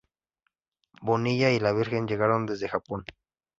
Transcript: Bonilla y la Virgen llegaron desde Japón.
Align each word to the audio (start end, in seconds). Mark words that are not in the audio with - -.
Bonilla 1.03 1.51
y 1.51 1.59
la 1.59 1.73
Virgen 1.73 2.07
llegaron 2.07 2.47
desde 2.47 2.67
Japón. 2.67 3.05